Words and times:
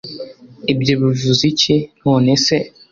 ibyo 0.73 0.93
bivuze 1.01 1.43
iki, 1.51 1.75
nonese 2.01 2.55